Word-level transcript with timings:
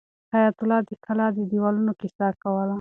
حیات 0.33 0.57
الله 0.61 0.79
د 0.87 0.91
کلا 1.05 1.27
د 1.37 1.39
دیوالونو 1.51 1.91
کیسه 2.01 2.27
کوله. 2.41 2.69